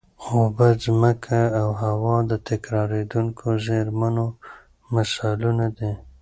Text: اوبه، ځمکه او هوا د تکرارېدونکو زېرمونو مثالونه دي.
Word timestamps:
اوبه، 0.27 0.67
ځمکه 0.83 1.39
او 1.59 1.69
هوا 1.83 2.15
د 2.31 2.33
تکرارېدونکو 2.49 3.45
زېرمونو 3.65 4.25
مثالونه 4.95 5.65
دي. 5.77 5.91